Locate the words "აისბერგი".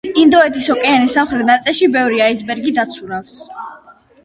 2.29-2.75